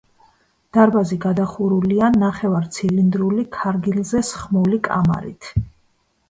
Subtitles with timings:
[0.77, 5.53] დარბაზი გადახურულია ნახევარცილინდრული, ქარგილზე სხმული კამარით.